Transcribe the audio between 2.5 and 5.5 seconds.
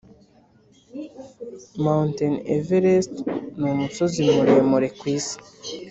everest numusozi muremure kwisi.